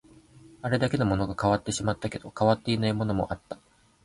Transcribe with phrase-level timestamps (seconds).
[0.63, 3.59] あれだけのものが変わってしまったけど、変わっていないものもあった